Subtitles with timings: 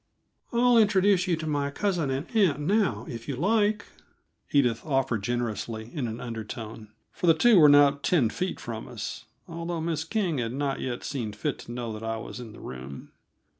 [0.51, 3.85] "I'll introduce you to my cousin and aunt now, if you like,"
[4.51, 9.25] Edith offered generously, in an undertone for the two were not ten feet from us,
[9.47, 12.59] although Miss King had not yet seen fit to know that I was in the
[12.59, 13.11] room.